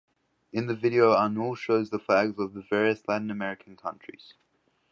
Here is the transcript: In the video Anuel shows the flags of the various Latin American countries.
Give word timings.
In 0.51 0.65
the 0.65 0.73
video 0.73 1.13
Anuel 1.13 1.55
shows 1.55 1.91
the 1.91 1.99
flags 1.99 2.39
of 2.39 2.55
the 2.55 2.63
various 2.63 3.07
Latin 3.07 3.29
American 3.29 3.75
countries. 3.75 4.33